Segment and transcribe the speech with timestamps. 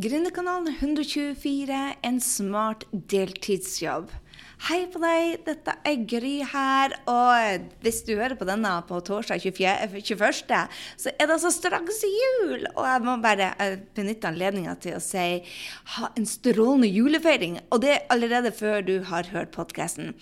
[0.00, 4.10] Gründerkanalen 124, en smart deltidsjobb.
[4.66, 6.92] Hei på deg, dette er Gry her.
[7.08, 10.40] Og hvis du hører på denne på torsdag 24, 21.,
[10.98, 12.66] så er det altså straks jul!
[12.74, 13.52] Og jeg må bare
[13.94, 15.22] benytte anledninga til å si
[15.94, 17.60] ha en strålende julefeiring.
[17.70, 20.16] Og det er allerede før du har hørt podkasten.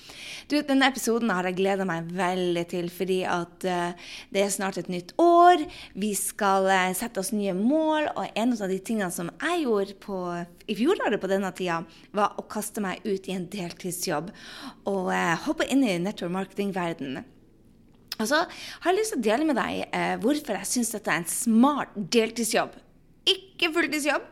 [0.53, 4.93] Denne episoden har jeg gleda meg veldig til, fordi at uh, det er snart et
[4.93, 5.65] nytt år.
[5.97, 9.99] Vi skal uh, sette oss nye mål, og en av de tingene som jeg gjorde
[10.05, 10.21] på,
[10.69, 11.81] i fjoråret på denne tida,
[12.13, 14.33] var å kaste meg ut i en deltidsjobb jobb
[14.89, 15.11] og
[15.47, 17.25] hoppe inn i network marketing-verdenen.
[18.25, 21.21] så har jeg lyst til å dele med deg eh, hvorfor jeg syns dette er
[21.21, 22.79] en smart deltidsjobb.
[23.27, 24.25] Ikke fulltidsjobb.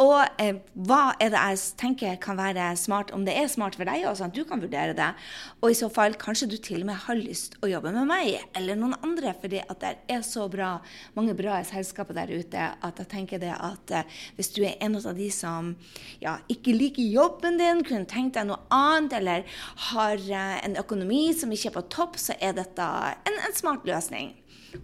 [0.00, 0.56] Og eh,
[0.88, 4.30] hva er det jeg tenker kan være smart, om det er smart for deg, sånn
[4.30, 5.08] at du kan vurdere det.
[5.60, 8.38] Og i så fall kanskje du til og med har lyst å jobbe med meg
[8.58, 10.74] eller noen andre, fordi at det er så bra,
[11.18, 14.96] mange bra selskaper der ute at jeg tenker det at eh, hvis du er en
[14.98, 15.74] av de som
[16.22, 19.58] ja, ikke liker jobben din, kunne tenkt deg noe annet, eller
[19.90, 22.88] har eh, en økonomi som ikke er på topp, så er dette
[23.28, 24.32] en, en smart løsning.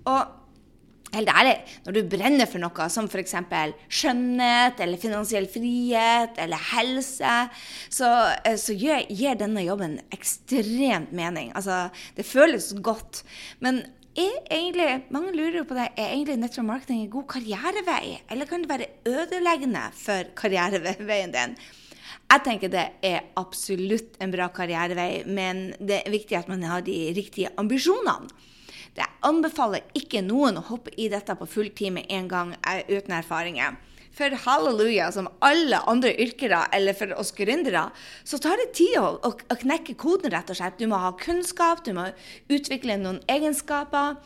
[0.04, 0.47] Og
[1.14, 1.54] Helt ærlig,
[1.86, 3.34] når du brenner for noe som f.eks.
[3.88, 7.36] skjønnhet eller finansiell frihet eller helse,
[7.88, 8.10] så,
[8.44, 11.54] eh, så gir, gir, denne jobben ekstremt mening.
[11.56, 11.86] Altså,
[12.18, 13.22] det føles godt.
[13.64, 13.80] Men
[14.18, 18.64] er egentlig, mange lurer på det, er egentlig nettopp marketing en god karrierevei, eller kan
[18.64, 21.56] det være ødeleggende for karriereveien din?
[22.28, 26.84] Jeg tenker det er absolutt en bra karrierevei, men det er viktig at man har
[26.84, 28.28] de riktige ambisjonene.
[28.96, 33.18] Jeg anbefaler ikke noen å hoppe i dette på fulltid med en gang eh, uten
[33.18, 33.76] erfaringer.
[34.18, 37.84] For halleluja, som alle andre yrkere, eller for oss gründere,
[38.26, 40.80] så tar det tid å, å, knekke koden, rett og slett.
[40.80, 42.08] Du må ha kunnskap, du må
[42.50, 44.18] utvikle noen egenskaper.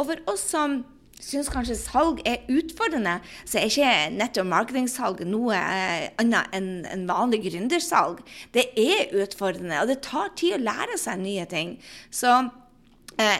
[0.00, 0.80] Og for oss som
[1.22, 7.06] syns kanskje salg er utfordrende, så er ikke nettopp marketingsalg noe eh, annet enn en
[7.08, 8.20] vanlig gründersalg.
[8.56, 11.76] Det er utfordrende, og det tar tid å lære seg nye ting.
[12.10, 12.34] Så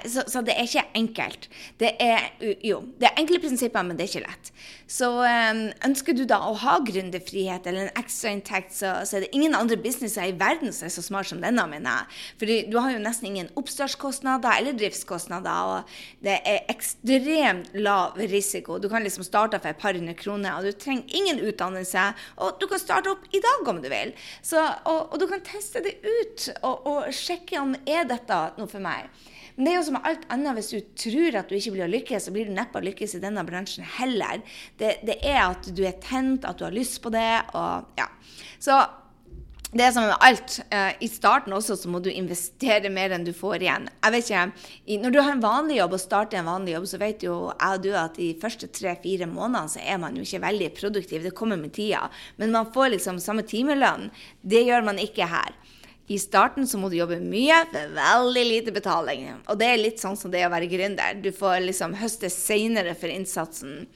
[0.08, 1.48] så, så, det er ikke enkelt.
[1.80, 2.30] Det er
[2.64, 4.52] jo, det er enkle prinsipper, men det er ikke lett.
[4.88, 9.32] Så um, ønsker du da å ha gründerfrihet eller en ekstrainntekt, så, så er det
[9.36, 12.20] ingen andre businesser i verden som er så smart som denne, mener jeg.
[12.40, 18.80] For du har jo nesten ingen oppstartskostnader eller driftskostnader, og det er ekstremt lav risiko.
[18.80, 22.08] Du kan liksom starte for et par hundre kroner, og du trenger ingen utdannelse,
[22.40, 24.14] og du kan starte opp i dag om du vil.
[24.40, 28.70] Så, og, og, du kan teste det ut og, og sjekke om er dette noe
[28.70, 29.10] for meg.
[29.56, 31.86] Men det er jo som med alt annet, hvis du tror at du ikke blir
[31.86, 34.44] å lykkes, så blir du neppe å lykkes i denne bransjen heller.
[34.76, 38.10] Det, det, er at du er tent, at du har lyst på det, og ja.
[38.60, 38.76] Så
[39.76, 40.58] det er som med alt.
[40.70, 43.88] Uh, I starten også så må du investere mer enn du får igjen.
[44.04, 47.00] Jeg vet ikke, Når du har en vanlig jobb og starter en vanlig jobb, så
[47.02, 50.44] vet jo jeg og du at de første tre-fire månedene så er man jo ikke
[50.44, 51.24] veldig produktiv.
[51.24, 52.06] Det kommer med tida.
[52.36, 54.10] Men man får liksom samme timelønn.
[54.42, 55.56] Det gjør man ikke her.
[56.06, 59.24] I starten så må du jobbe mye for veldig lite betaling.
[59.50, 61.18] Og det er litt sånn som det å være gründer.
[61.18, 63.88] Du får liksom høste seinere for innsatsen.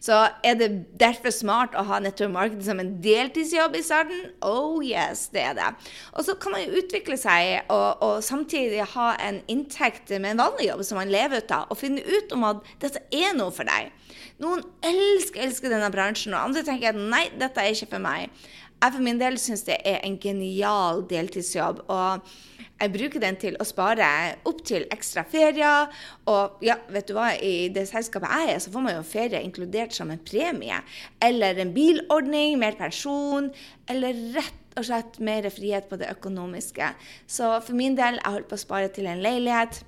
[0.00, 0.68] Så er det
[1.00, 4.22] derfor smart å ha nettopp marketing som en deltidsjobb i starten?
[4.46, 5.68] Oh yes, det er det.
[6.14, 10.44] Og så kan man jo utvikle seg og, og samtidig ha en inntekt med en
[10.46, 13.52] vanlig jobb som man lever ut av, og finne ut om at dette er noe
[13.52, 13.92] for deg.
[14.40, 18.30] Noen elsker, elsker denne bransjen, og andre tenker at nei, dette er ikke for meg.
[18.78, 21.82] Jeg for min del syns det er en genial deltidsjobb.
[21.90, 22.28] og
[22.78, 24.06] jeg bruker den til å spare
[24.46, 25.90] opp til ekstra ferier.
[26.30, 29.42] Og ja, vet du hva, i det selskapet jeg er, så får man jo ferie
[29.42, 30.78] inkludert som en premie.
[31.18, 33.50] Eller en bilordning, mer pensjon,
[33.90, 36.92] eller rett og slett mer frihet på det økonomiske.
[37.26, 39.82] Så for min del, jeg holdt på å spare til en leilighet.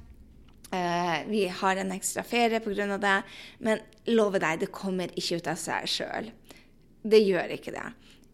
[0.70, 2.98] Uh, vi har en ekstra ferie pga.
[2.98, 3.16] det,
[3.58, 6.34] men lover deg, det kommer ikke ut av seg sjøl.
[7.06, 7.90] Det gjør ikke det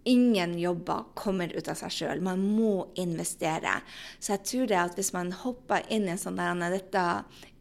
[0.06, 2.22] ingen jobber kommer ut av seg sjøl.
[2.24, 3.80] Man må investere.
[4.18, 7.06] Så jeg tror det at hvis man hopper inn i en sånn der dette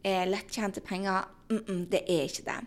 [0.06, 2.60] er lettjente penger mm -mm, Det er ikke det.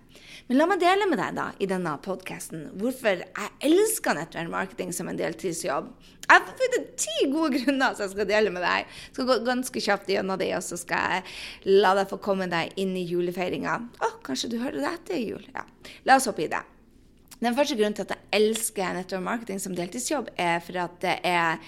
[0.47, 4.94] Men la meg dele med deg da, i denne podkasten hvorfor jeg elsker nettverk marketing
[4.94, 5.88] som en deltidsjobb.
[6.30, 8.86] Jeg har funnet ti gode grunner som jeg skal dele med deg.
[8.86, 11.24] Jeg skal gå ganske kjapt gjennom det, og så skal jeg
[11.65, 13.89] la deg få komme deg inn i julefeiringa.
[14.00, 15.48] Å, kanskje du hører det etter jul?
[15.56, 15.65] Ja.
[16.06, 16.62] La oss hoppe i det.
[17.39, 21.15] Den første grunnen til at jeg elsker nettopp marketing som deltidsjobb, er for at det
[21.24, 21.62] er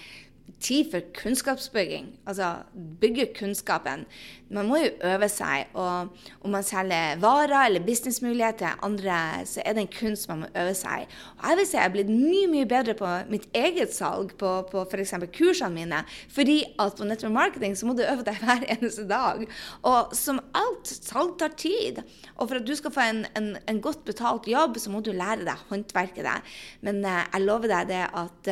[0.62, 2.08] tid for kunnskapsbygging.
[2.28, 2.54] Altså
[3.02, 4.06] bygge kunnskapen.
[4.52, 5.72] Man må jo øve seg.
[5.74, 6.08] Og
[6.42, 10.50] om man selger varer eller businessmuligheter til andre, så er det en kunst man må
[10.56, 11.08] øve seg.
[11.40, 14.52] Og jeg vil si jeg er blitt mye mye bedre på mitt eget salg, på,
[14.72, 15.14] på f.eks.
[15.38, 16.04] kursene mine.
[16.30, 19.46] Fordi at på network marketing så må du øve deg hver eneste dag.
[19.88, 22.04] Og som alt, salg tar tid.
[22.38, 25.14] Og for at du skal få en, en, en godt betalt jobb, så må du
[25.16, 26.26] lære deg håndverket.
[26.28, 26.52] deg.
[26.86, 28.52] Men eh, jeg lover deg det at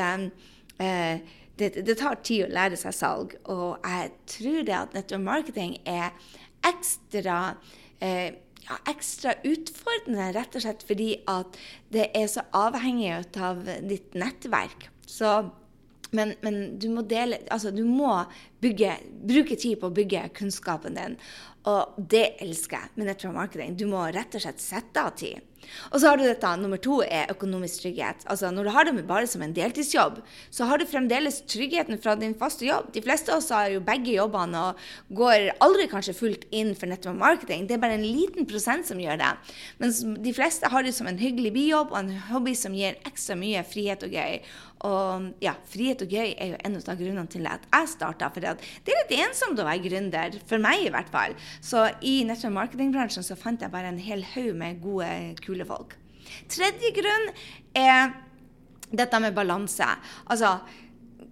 [0.79, 5.25] eh, det, det, tar tid å lære seg salg, og jeg tror det at nettopp
[5.25, 6.13] marketing er
[6.67, 7.39] ekstra
[8.03, 8.39] eh,
[8.69, 11.57] ja, ekstra utfordrende, rett og slett fordi at
[11.93, 13.11] det er så avhengig
[13.41, 14.89] av ditt nettverk.
[15.09, 15.31] Så,
[16.13, 18.11] men, men, du må dele Altså, du må
[18.61, 18.95] bygge,
[19.29, 21.17] bruke tid på å bygge kunnskapen din.
[21.67, 23.75] Og det elsker jeg med nettopp marketing.
[23.75, 25.43] Du må rett og slett sette av tid.
[25.91, 28.23] Og så har du dette, nummer to er økonomisk trygghet.
[28.31, 32.15] Altså Når du har det bare som en deltidsjobb, så har du fremdeles tryggheten fra
[32.19, 32.91] din faste jobb.
[32.95, 34.79] De fleste av oss har jo begge jobbene og
[35.19, 37.67] går aldri kanskje fullt inn for nettopp marketing.
[37.67, 39.33] Det er bare en liten prosent som gjør det.
[39.83, 43.37] Mens de fleste har det som en hyggelig bijobb og en hobby som gir ekstra
[43.39, 44.39] mye frihet og gøy.
[44.87, 48.29] Og ja, frihet og gøy er jo en av grunnene til at jeg starta.
[48.31, 51.35] For det er litt ensomt å være gründer, for meg i hvert fall.
[51.59, 55.09] Så i nettopp marketingbransjen så fant jeg bare en hel haug med gode,
[55.43, 55.97] kule folk.
[56.51, 57.31] Tredje grunn
[57.77, 58.13] er
[58.89, 59.87] dette med balanse.
[60.29, 60.57] Altså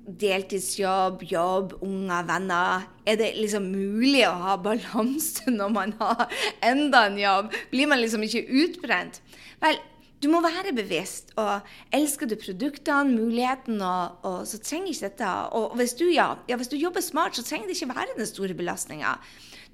[0.07, 2.87] deltidsjobb, jobb, unger, venner.
[3.07, 6.27] Er det liksom mulig å ha balanse når man har
[6.63, 7.55] enda en jobb?
[7.71, 9.21] Blir man liksom ikke utbrent?
[9.63, 9.79] Vel,
[10.23, 11.33] du må være bevisst.
[11.37, 16.33] Og elsker du produktene, muligheten, og, og, så trenger ikke dette Og hvis du, ja,
[16.49, 19.17] ja, hvis du jobber smart, så trenger det ikke være den store belastninga.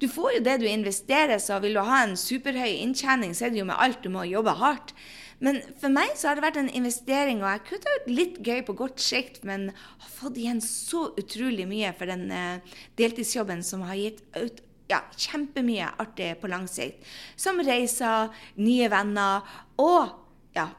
[0.02, 3.54] Du får jo det du investerer, så vil du ha en superhøy inntjening, så er
[3.54, 4.92] det jo med alt du må jobbe hardt.
[5.44, 8.62] Men for meg så har det vært en investering, og jeg kutta ut litt gøy
[8.66, 13.84] på godt sikt, men har fått igjen så utrolig mye for den uh, deltidsjobben som
[13.88, 17.04] har gitt ut ja, kjempemye artig på lang sikt.
[17.40, 19.46] Som reiser, nye venner
[19.80, 20.23] og
[20.54, 20.70] ja,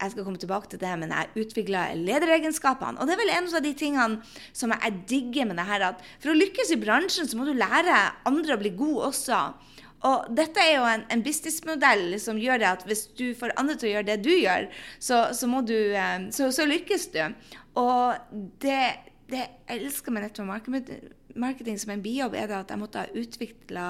[0.00, 2.98] jeg skal komme tilbake til det, men jeg utvikla lederegenskapene.
[2.98, 6.02] Og det er vel en av de tingene som jeg digger med det her, at
[6.18, 9.40] for å lykkes i bransjen, så må du lære andre å bli gode også.
[10.04, 13.78] Og dette er jo en, en businessmodell som gjør det at hvis du får andre
[13.80, 17.22] til å gjøre det du gjør, så, så, du, eh, så, så lykkes du.
[17.80, 18.82] Og det,
[19.32, 20.68] det jeg elsker med nettopp
[21.40, 23.86] marketing som en bijobb, er det at jeg måtte ha utvikla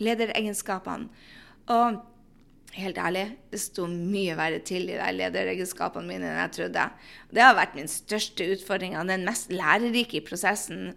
[0.00, 1.10] lederegenskapene.
[1.70, 1.98] Og
[2.78, 6.84] Helt ærlig, det sto mye verre til i de lederegenskapene mine enn jeg trodde.
[7.34, 10.92] Det har vært min største utfordring og den mest lærerike i prosessen.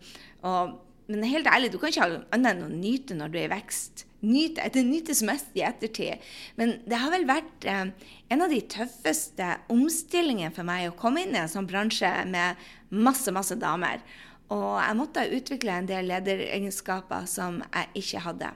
[0.45, 0.75] Og,
[1.09, 3.53] men helt ærlig, du kan ikke ha annet enn å nyte når du er i
[3.55, 4.05] vekst.
[4.23, 6.21] Nyte, det nytes mest i ettertid.
[6.61, 7.89] Men det har vel vært eh,
[8.31, 12.61] en av de tøffeste omstillingene for meg å komme inn i en sånn bransje med
[12.93, 14.05] masse, masse damer.
[14.53, 18.53] Og jeg måtte utvikle en del lederegenskaper som jeg ikke hadde.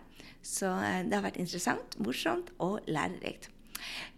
[0.48, 3.52] Så eh, det har vært interessant, morsomt og lærerikt.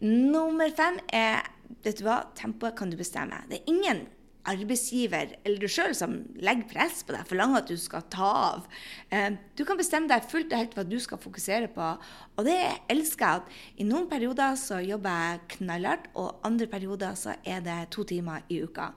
[0.06, 1.42] Nummer fem er
[1.84, 3.44] vet du hva, tempoet kan du bestemme.
[3.50, 4.08] Det er ingen
[4.50, 8.68] arbeidsgiver eller du sjøl som legger press på deg, forlanger at du skal ta av.
[9.14, 11.90] Eh, du kan bestemme deg fullt og helt hva du skal fokusere på.
[12.38, 12.58] Og det
[12.92, 13.44] elsker jeg.
[13.44, 18.08] at I noen perioder så jobber jeg knallhardt, og andre perioder så er det to
[18.08, 18.94] timer i uka.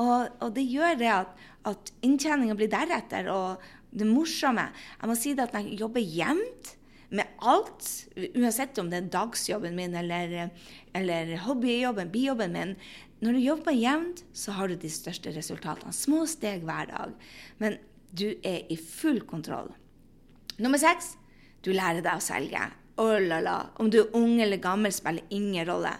[0.00, 1.32] Og, og det gjør det at,
[1.68, 3.28] at inntjeninga blir deretter.
[3.32, 6.76] Og, det morsomme Jeg må si det at jeg jobber jevnt
[7.12, 10.48] med alt, uansett om det er dagsjobben min eller,
[10.96, 12.72] eller hobbyjobben, bijobben min.
[13.20, 15.92] Når du jobber jevnt, så har du de største resultatene.
[15.92, 17.12] Små steg hver dag.
[17.60, 17.76] Men
[18.16, 19.68] du er i full kontroll.
[20.56, 21.12] Nummer seks
[21.62, 22.64] du lærer deg å selge.
[23.00, 23.58] Oh la la.
[23.76, 25.92] Om du er ung eller gammel, spiller ingen rolle.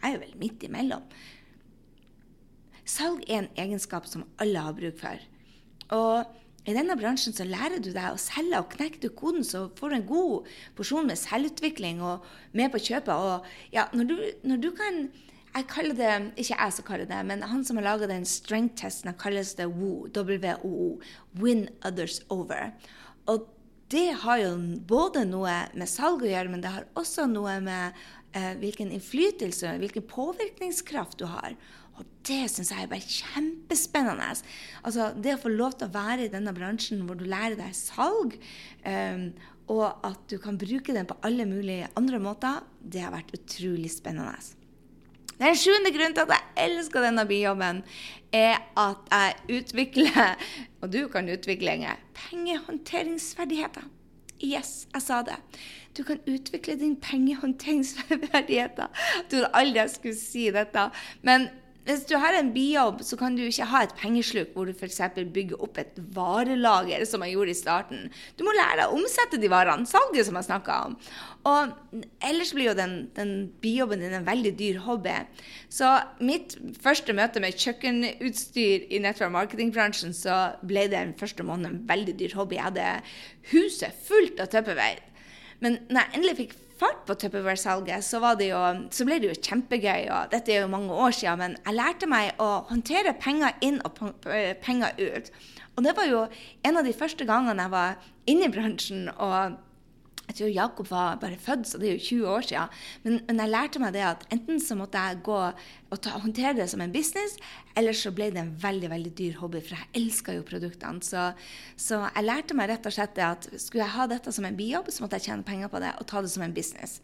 [0.00, 1.02] Jeg er vel midt imellom.
[2.88, 5.26] Salg er en egenskap som alle har bruk for.
[5.94, 9.68] Og i denne bransjen så lærer du deg å selge, og knekker du koden, så
[9.78, 13.14] får du en god porsjon med selvutvikling og med på kjøpet.
[13.14, 14.16] Og ja, når du,
[14.52, 15.06] når du kan
[15.50, 19.16] jeg kaller det, Ikke jeg som kaller det, men han som har laga den strength-testen,
[19.18, 20.06] kalles det WOO.
[20.14, 21.00] WOO.
[21.34, 22.70] Win others over.
[23.26, 23.48] Og
[23.90, 24.52] det har jo
[24.86, 27.98] både noe med salg å gjøre, men det har også noe med
[28.60, 31.56] hvilken innflytelse, hvilken påvirkningskraft du har.
[32.00, 34.28] Og det syns jeg er bare kjempespennende.
[34.86, 37.74] Altså, det å få lov til å være i denne bransjen hvor du lærer deg
[37.76, 38.38] salg,
[38.86, 39.26] um,
[39.70, 43.92] og at du kan bruke den på alle mulige andre måter, det har vært utrolig
[43.92, 44.32] spennende.
[45.40, 47.84] Den sjuende grunnen til at jeg elsker denne bijobben,
[48.34, 50.34] er at jeg utvikler,
[50.80, 53.86] og du kan utvikle pengehåndteringsferdigheter.
[54.40, 55.36] Yes, jeg sa det.
[55.96, 58.86] Du kan utvikle din pengehåndteringsferdigheter.
[59.16, 60.86] Jeg trodde aldri jeg skulle si dette.
[61.22, 61.48] Men
[61.86, 65.00] hvis du har en bijobb, så kan du ikke ha et pengesluk hvor du f.eks.
[65.32, 68.04] bygger opp et varelager, som jeg gjorde i starten.
[68.36, 69.88] Du må lære deg å omsette de varene.
[69.88, 70.96] Salget, som jeg snakka om.
[71.48, 73.34] Og ellers blir jo den, den
[73.64, 75.16] bijobben din en veldig dyr hobby.
[75.72, 75.88] Så
[76.20, 81.86] mitt første møte med kjøkkenutstyr i nettverk marketingbransjen, så ble det den første måneden en
[81.88, 82.60] veldig dyr hobby.
[82.60, 82.90] Jeg hadde
[83.54, 85.06] huset fullt av Tupperware.
[85.64, 88.20] Men når jeg endelig fikk fart på Tupperware-salget, så,
[88.90, 90.08] så, ble det jo kjempegøy.
[90.08, 93.80] og Dette er jo mange år siden, men jeg lærte meg å håndtere penger inn
[93.84, 94.00] og
[94.64, 95.32] penger ut.
[95.76, 96.26] Og det var jo
[96.66, 99.10] en av de første gangene jeg var inne i bransjen.
[99.16, 99.58] og
[100.30, 102.74] jeg tror Jakob var bare født, så det er jo 20 år siden.
[103.02, 106.54] Men, men, jeg lærte meg det at enten så måtte jeg gå og ta, håndtere
[106.60, 107.34] det som en business,
[107.78, 111.02] eller så ble det en veldig veldig dyr hobby, for jeg elska jo produktene.
[111.02, 111.26] Så,
[111.74, 114.58] så, jeg lærte meg rett og slett det at skulle jeg ha dette som en
[114.58, 117.00] bijobb, så måtte jeg tjene penger på det og ta det som en business.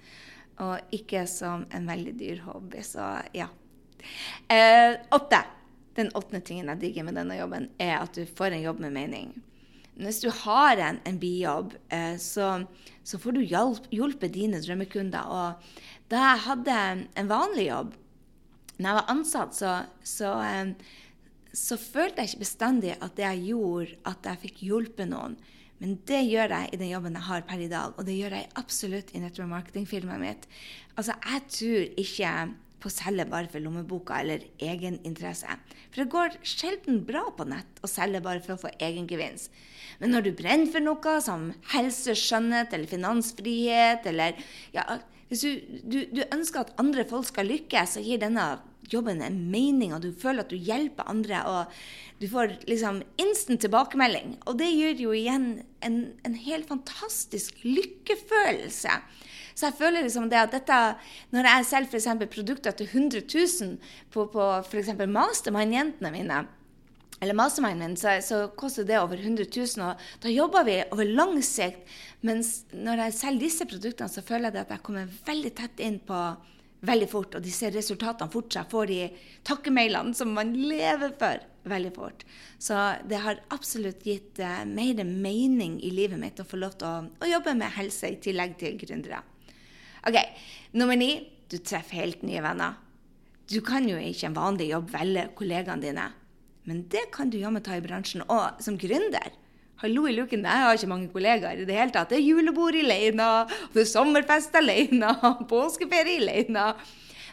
[0.63, 2.81] Og ikke som en veldig dyr hobby.
[2.87, 3.51] Så ja.
[4.49, 5.43] Eh, åtte.
[5.97, 8.93] Den åttende tingen jeg digger med denne jobben, er at du får en jobb med
[8.93, 9.31] mening.
[9.97, 12.67] Hvis du har en, en bijobb, eh, så,
[13.01, 15.31] så, får du hjelp, hjulpet dine drømmekunder.
[15.33, 16.77] Og da jeg hadde
[17.17, 17.95] en vanlig jobb,
[18.77, 19.73] når jeg var ansatt, så,
[20.05, 20.75] så, eh,
[21.57, 25.39] så følte jeg ikke bestandig at det jeg gjorde, at jeg fikk hjulpet noen.
[25.81, 28.37] Men det gjør jeg i den jobben jeg har per i dag, og det gjør
[28.39, 30.47] jeg absolutt i network marketing-filmen mitt.
[30.97, 32.37] Altså, jeg tror ikke
[32.81, 35.57] på å selge bare for lommeboka eller egeninteresse.
[35.91, 39.51] For det går sjelden bra på nett å selge bare for å få egengevinst.
[40.01, 44.37] Men når du brenner for noe som helse, skjønnhet eller finansfrihet, eller
[44.77, 44.85] ja,
[45.31, 48.45] hvis du, du, du, ønsker at andre folk skal lykkes, så gir denne
[48.93, 51.41] jobben en mening, og du føler at du hjelper andre.
[51.51, 54.37] og Du får liksom instant tilbakemelding.
[54.47, 55.49] Og det gjør jo igjen
[55.83, 59.01] en, en helt fantastisk lykkefølelse.
[59.57, 60.79] Så jeg føler liksom det at dette
[61.33, 62.29] Når jeg selger f.eks.
[62.29, 63.79] produkter til 100 000
[64.13, 64.93] på, på f.eks.
[65.09, 66.45] mastermind-jentene mine
[67.17, 69.85] eller mastermind min, så, så, koster det over 100 000.
[69.87, 71.87] Og da jobber vi over lang sikt.
[72.21, 75.97] Mens når jeg selger disse produktene, så føler jeg at jeg kommer veldig tett inn
[76.05, 76.19] på
[76.87, 77.39] veldig fort.
[77.39, 78.99] Og de ser resultatene fort, så jeg får de
[79.49, 82.27] takkemailene som man lever for, veldig fort.
[82.63, 82.77] Så
[83.09, 87.01] det har absolutt gitt uh, mer mening i livet mitt å få lov til å,
[87.25, 89.25] å jobbe med helse i tillegg til gründere.
[90.07, 90.19] OK,
[90.73, 91.11] nummer ni.
[91.51, 92.79] Du treffer helt nye venner.
[93.47, 96.07] Du kan jo ikke en vanlig jobb velge kollegaene dine.
[96.67, 98.25] Men det kan du jammen ta i bransjen.
[98.27, 99.35] Og som gründer
[99.83, 102.09] Hallo i luken, jeg har ikke mange kollegaer i det hele tatt.
[102.09, 103.27] Det er julebord alene,
[103.75, 105.11] det er sommerfest alene,
[105.51, 106.71] påskeferie alene.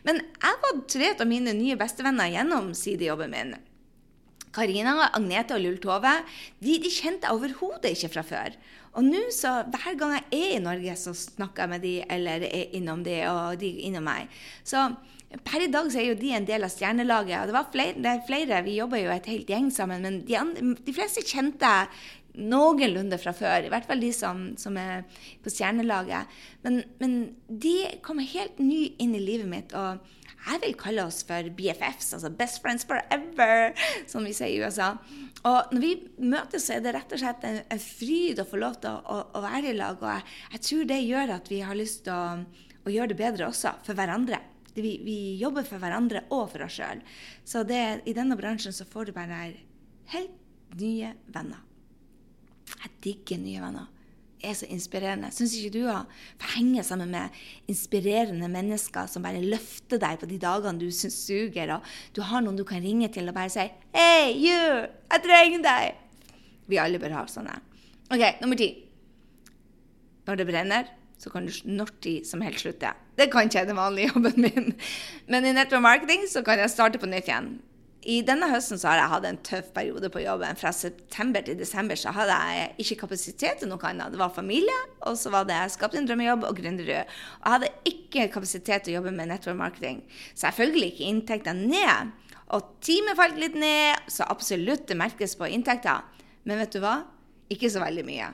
[0.03, 3.53] Men jeg var tre av mine nye bestevenner gjennom sidejobben min.
[4.53, 6.11] Karina, Agnete og Lull Tove
[6.59, 8.59] de, de, kjente jeg overhodet ikke fra før.
[8.93, 12.45] Og nå så, hver gang jeg er i Norge, så snakker jeg med de, eller
[12.49, 14.31] er innom de, og de innom meg.
[14.67, 14.85] Så
[15.41, 17.39] Per i dag så er jo de en del av stjernelaget.
[17.39, 20.19] og Det, var flere, det er flere, vi jobber jo et helt gjeng sammen, men
[20.27, 23.65] de, andre, de fleste kjente jeg noenlunde fra før.
[23.65, 25.07] I hvert fall de som, som er
[25.41, 26.29] på stjernelaget.
[26.65, 27.15] Men, men,
[27.49, 29.73] de kommer helt ny inn i livet mitt.
[29.73, 30.01] og
[30.43, 33.71] jeg vil kalle oss for BFFs, altså Best Friends Forever,
[34.11, 34.93] som vi sier i USA.
[35.43, 38.59] Og når vi møtes, så er det rett og slett en, en fryd å få
[38.59, 39.99] lov til å, å, å være i lag.
[39.99, 43.19] Og jeg, jeg, tror det gjør at vi har lyst til å, å gjøre det
[43.19, 44.41] bedre også for hverandre
[44.73, 47.03] vi, vi, jobber for hverandre og for oss sjøl.
[47.45, 49.41] Så det, i denne bransjen så får du bare
[50.13, 51.61] helt nye venner.
[52.73, 53.92] Jeg digger nye venner.
[54.43, 55.29] Er så inspirerende.
[55.31, 56.09] Syns ikke du òg?
[56.41, 57.31] For henge sammen med
[57.71, 61.85] inspirerende mennesker som bare løfter deg på de dagene du syns suger, og
[62.15, 63.63] du har noen du kan ringe til og bare si
[63.95, 64.87] 'Hei, you!
[65.11, 65.95] Jeg trenger deg!'
[66.67, 67.55] Vi alle bør ha sånne.
[68.11, 68.69] OK, nummer ti.
[70.27, 72.91] Når det brenner, så kan du når tid som helst slutte.
[73.17, 74.73] Det kan ikke den vanlige jobben min.
[75.27, 77.61] Men i network marketing så kan jeg starte på nytt igjen.
[78.03, 80.57] I denne høsten så har jeg hatt en tøff periode på jobben.
[80.59, 84.11] Fra september til desember så hadde jeg ikke kapasitet til noe annet.
[84.11, 84.75] Det var familie,
[85.07, 87.13] og så var det skapt en drømmejobb og gründerrud.
[87.39, 90.03] Og jeg hadde ikke kapasitet til å jobbe med network marketing.
[90.35, 92.11] Selvfølgelig gikk inntektene ned.
[92.53, 96.01] Og teamet falt litt ned, så absolutt det merkes på inntekta.
[96.43, 96.97] Men vet du hva?
[97.53, 98.29] Ikke så veldig mye.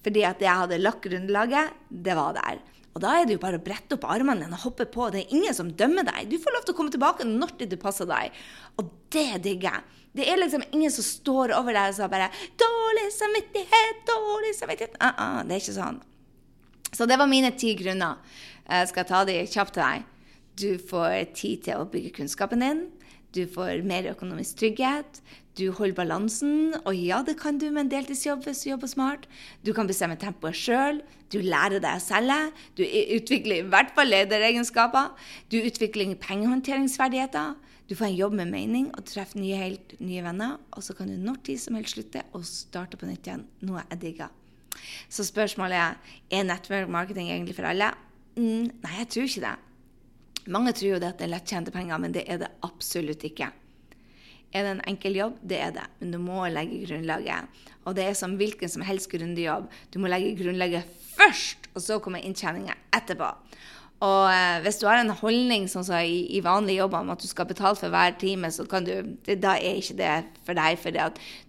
[0.00, 2.64] Fordi at det jeg hadde lagt grunnlaget, det var der.
[2.96, 5.10] Og da er det jo bare å brette opp armene dine og hoppe på.
[5.12, 6.30] Det er ingen som dømmer deg.
[6.30, 8.34] Du får lov til å komme tilbake når det passer deg.
[8.80, 10.04] Og det digger jeg.
[10.18, 14.96] Det er liksom ingen som står over deg og sier bare 'Dårlig samvittighet, dårlig samvittighet'.
[14.98, 16.00] Uh -uh, det er ikke sånn.
[16.92, 18.16] Så det var mine ti grunner.
[18.68, 20.04] Jeg skal ta de kjapt til deg.
[20.56, 22.86] Du får tid til å bygge kunnskapen din.
[23.34, 25.20] Du får mer økonomisk trygghet.
[25.58, 29.24] Du holder balansen, og ja, det kan du med en deltidsjobb hvis du jobber smart.
[29.66, 31.00] Du kan bestemme tempoet sjøl.
[31.34, 32.36] Du lærer deg å selge.
[32.78, 35.10] Du utvikler i hvert fall lederegenskaper.
[35.50, 37.56] Du utvikler pengehåndteringsferdigheter.
[37.90, 40.58] Du får en jobb med mening og treffer nye, helt nye venner.
[40.76, 43.46] Og så kan du når tid som helst slutte og starte på nytt igjen.
[43.66, 44.34] Noe jeg digger.
[45.10, 47.90] Så spørsmålet er er nettverk marketing egentlig for alle.
[48.36, 49.56] Mm, nei, jeg tror ikke det.
[50.54, 53.50] Mange tror jo det at det er lettjente penger, men det er det absolutt ikke.
[54.52, 55.40] Er det en enkel jobb?
[55.44, 57.64] Det er det, men du må legge grunnlaget.
[57.84, 59.68] Og det er som hvilken som helst grundig jobb.
[59.92, 63.28] Du må legge grunnlaget først, og så kommer inntjeninga etterpå.
[64.04, 67.22] Og eh, hvis du har en holdning sånn som i, i vanlige jobber om at
[67.22, 68.94] du skal betale for hver time, så kan du,
[69.26, 70.14] det, da er ikke det
[70.46, 70.78] for deg.
[70.78, 70.94] For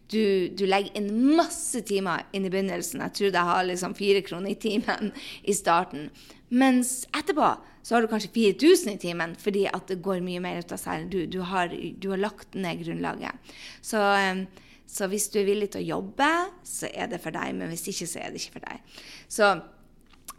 [0.09, 0.23] du,
[0.57, 3.05] du, legger inn masse timer inn i begynnelsen.
[3.05, 5.13] Jeg tror jeg har liksom fire kroner i timen
[5.45, 6.09] i starten.
[6.49, 7.51] Mens etterpå
[7.85, 10.81] så har du kanskje 4000 i timen fordi at det går mye mer ut av
[10.81, 11.05] seg.
[11.13, 13.53] Du, du, har, du har lagt ned grunnlaget.
[13.85, 14.47] Så, eh,
[14.89, 16.31] så hvis du er villig til å jobbe,
[16.65, 17.53] så er det for deg.
[17.53, 18.95] Men hvis ikke, så er det ikke for deg.
[19.29, 19.53] Så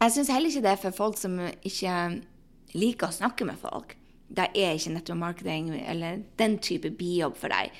[0.00, 1.94] jeg syns heller ikke det er for folk som ikke
[2.78, 3.96] liker å snakke med folk.
[4.30, 7.74] Da er ikke nettopp marketing eller den type bijobb for deg.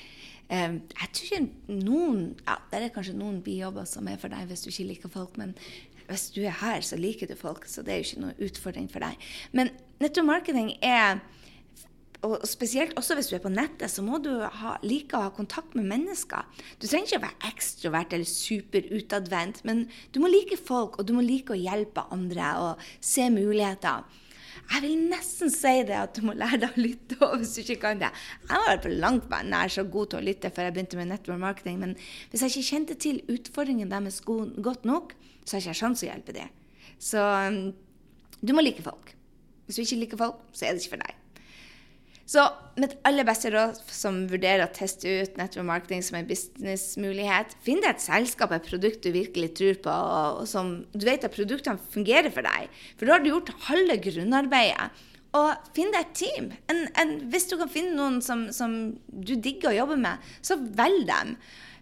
[0.51, 4.49] Ehm, jeg tror ikke noen ja, Det er kanskje noen bijobber som er for deg
[4.49, 5.55] hvis du ikke liker folk, men
[6.09, 8.89] hvis du er her, så liker du folk, så det er jo ikke noe utfordring
[8.91, 9.29] for deg.
[9.55, 9.71] Men
[10.03, 11.21] nettopp marketing er
[12.21, 15.31] og spesielt også hvis du er på nettet, så må du ha, like å ha
[15.33, 16.45] kontakt med mennesker.
[16.77, 21.15] Du trenger ikke å være ekstrovert eller superutadvendt, men du må like folk, og du
[21.17, 24.05] må like å hjelpe andre og se muligheter.
[24.71, 27.61] Jeg vil nesten si det at du må lære deg å lytte òg, hvis du
[27.63, 28.11] ikke kan det.
[28.45, 31.41] Jeg var på langt nær så god til å lytte før jeg begynte med network
[31.41, 31.95] marketing, men
[32.31, 36.11] hvis jeg ikke kjente til utfordringen deres godt nok, så har jeg ikke sjanse å
[36.11, 36.53] hjelpe dem.
[37.01, 37.63] Så um,
[38.39, 39.15] du må like folk.
[39.65, 41.20] Hvis du ikke liker folk, så er det ikke for deg.
[42.31, 42.43] Så
[42.79, 47.81] mitt aller beste råd som vurderer å teste ut network marketing som en businessmulighet, finn
[47.83, 51.91] deg et selskap, et produkt du virkelig tror på, og som du vet at produktene
[51.91, 52.69] fungerer for deg.
[52.95, 55.07] For da har du gjort halve grunnarbeidet.
[55.39, 56.47] Og finn deg et team.
[56.71, 60.59] En, en, hvis du kan finne noen som, som du digger å jobbe med, så
[60.59, 61.35] velg dem.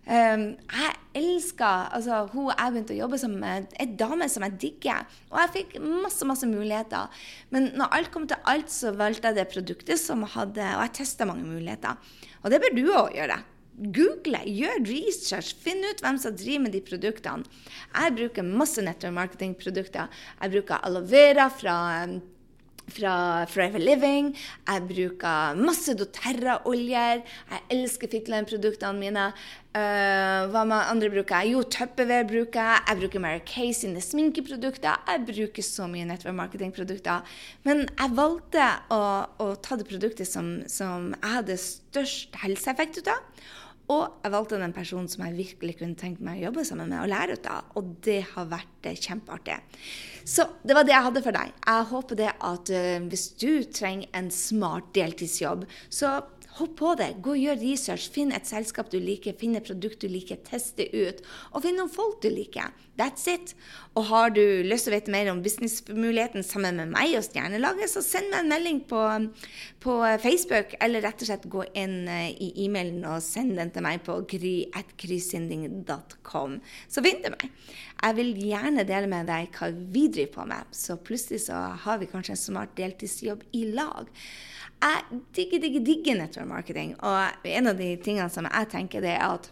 [0.10, 3.68] Um, jeg elsker altså, hun jeg begynte å jobbe som en
[4.00, 5.06] dame som jeg digger.
[5.30, 7.22] Og jeg fikk masse masse muligheter.
[7.54, 10.96] Men når alt kom til alt, så valgte jeg det produktet som hadde Og jeg
[11.02, 12.02] testa mange muligheter.
[12.42, 13.38] Og det bør du òg gjøre.
[13.80, 17.62] Google, gjør research, finn ut hvem som driver med de produktene.
[17.94, 20.10] Jeg bruker masse nettopp marketingprodukter.
[20.42, 21.78] Jeg bruker aloe vera fra
[22.94, 24.32] fra Forever Living.
[24.68, 27.24] Jeg bruker masse doTERRA-oljer.
[27.24, 29.26] Jeg elsker Fitland-produktene mine.
[29.70, 31.54] Uh, hva med andre bruker jeg?
[31.54, 32.84] Jo, Tupperware bruker jeg.
[32.88, 34.98] Jeg bruker Mary Kay sine sminkeprodukter.
[35.08, 37.38] Jeg bruker så mye network marketing-produkter.
[37.68, 39.02] Men jeg valgte å,
[39.38, 43.48] å, ta det produktet som, som jeg hadde størst helseeffekt ut av.
[43.90, 47.02] Og jeg valgte den personen som jeg virkelig kunne tenkt meg å jobbe sammen med
[47.02, 47.72] og lære ut av.
[47.80, 49.58] Og det har vært eh, kjempeartig.
[50.30, 51.56] Så det var det jeg hadde for deg.
[51.66, 56.20] Jeg håper det at uh, hvis du trenger en smart deltidsjobb, så
[56.58, 57.10] Hopp på det.
[57.24, 58.10] Gå og gjør research.
[58.12, 61.22] Finn et selskap du liker, finn et produkt du liker, test det ut.
[61.54, 62.68] Og finn noen folk du liker.
[63.00, 63.48] That's it.
[63.96, 67.90] Og har du lyst til å vite mer om businessmuligheten sammen med meg og Stjernelaget,
[67.94, 69.02] så send meg en melding på,
[69.86, 73.84] på Facebook, eller rett og slett gå inn eh, i e-mailen og send den til
[73.86, 76.52] meg på gry.grysynding.com.
[76.92, 77.46] Så finn du meg.
[78.00, 82.00] Jeg vil gjerne dele med deg hva vi driver på med, så plutselig så har
[82.00, 84.08] vi kanskje en smart deltidsjobb i lag.
[84.80, 86.94] Jeg digger, digger, digger network marketing.
[87.04, 89.50] Og en av de tingene som jeg tenker, det er at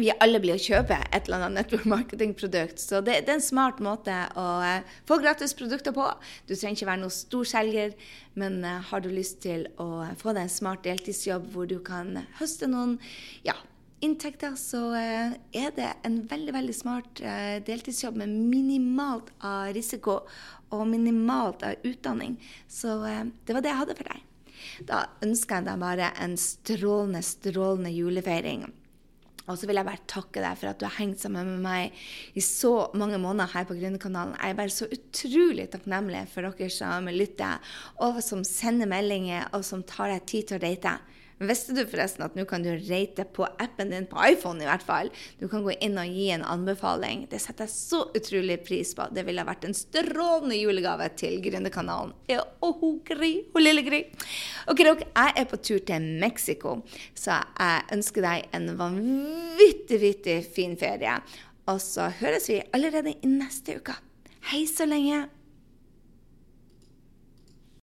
[0.00, 2.80] vi alle blir å kjøpe et eller annet network marketing-produkt.
[2.82, 6.06] Så det, det, er en smart måte å uh, få gratis produkter på.
[6.48, 7.94] Du trenger ikke være noen storselger,
[8.40, 12.16] men uh, har du lyst til å få deg en smart deltidsjobb hvor du kan
[12.40, 12.96] høste noen
[13.46, 13.56] ja,
[14.04, 17.22] inntekter, så uh, er det en veldig veldig smart
[17.66, 20.22] deltidsjobb med minimalt av risiko
[20.70, 22.36] og minimalt av utdanning.
[22.68, 24.26] Så det var det jeg hadde for deg.
[24.86, 28.68] Da ønsker jeg deg bare en strålende, strålende julefeiring.
[29.50, 32.02] Og så vil jeg bare takke deg for at du har hengt sammen med meg
[32.38, 34.36] i så mange måneder her på Gründerkanalen.
[34.38, 37.72] Jeg er bare så utrolig takknemlig for dere som lytter,
[38.04, 40.94] og som sender meldinger, og som tar deg tid til å rate.
[41.40, 44.84] Visste du forresten at nå kan du rate på appen din, på iPhone i hvert
[44.84, 45.08] fall?
[45.40, 47.22] Du kan gå inn og gi en anbefaling.
[47.32, 49.06] Det setter jeg så utrolig pris på.
[49.08, 52.12] Det ville vært en strålende julegave til Gründerkanalen.
[52.28, 54.02] Ja, oh, Gry, oh, lille Gry.
[54.68, 56.76] Ok, dere, jeg er på tur til Mexico,
[57.16, 61.16] så jeg ønsker deg en vanvittig, vittig fin ferie.
[61.72, 63.96] Og så høres vi allerede i neste uke.
[64.52, 65.24] Hei så lenge.